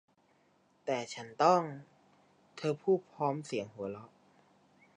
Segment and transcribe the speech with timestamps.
[0.85, 1.61] แต่ฉันต้อง
[2.57, 4.11] เธอพูดพร้อมเสียงหัวเราะ